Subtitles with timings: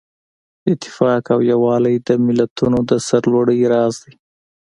[0.71, 4.13] اتفاق او یووالی د ملتونو د سرلوړۍ راز دی.